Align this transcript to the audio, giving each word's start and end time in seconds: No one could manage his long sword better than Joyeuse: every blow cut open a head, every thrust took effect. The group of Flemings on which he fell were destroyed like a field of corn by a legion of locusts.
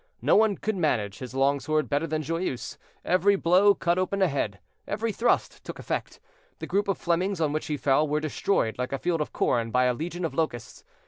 No 0.23 0.35
one 0.35 0.55
could 0.57 0.75
manage 0.75 1.19
his 1.19 1.35
long 1.35 1.59
sword 1.59 1.87
better 1.87 2.07
than 2.07 2.23
Joyeuse: 2.23 2.79
every 3.05 3.35
blow 3.35 3.75
cut 3.75 3.99
open 3.99 4.23
a 4.23 4.27
head, 4.27 4.59
every 4.87 5.11
thrust 5.11 5.63
took 5.63 5.77
effect. 5.77 6.19
The 6.57 6.65
group 6.65 6.87
of 6.87 6.97
Flemings 6.97 7.39
on 7.39 7.53
which 7.53 7.67
he 7.67 7.77
fell 7.77 8.07
were 8.07 8.19
destroyed 8.19 8.79
like 8.79 8.93
a 8.93 8.97
field 8.97 9.21
of 9.21 9.31
corn 9.31 9.69
by 9.69 9.83
a 9.83 9.93
legion 9.93 10.25
of 10.25 10.33
locusts. 10.33 10.83